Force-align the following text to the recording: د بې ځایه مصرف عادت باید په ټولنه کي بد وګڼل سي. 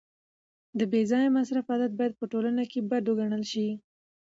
د 0.77 0.81
بې 0.91 1.01
ځایه 1.11 1.33
مصرف 1.37 1.65
عادت 1.71 1.91
باید 1.99 2.13
په 2.19 2.25
ټولنه 2.31 2.63
کي 2.71 2.79
بد 2.89 3.03
وګڼل 3.07 3.43
سي. 3.51 3.67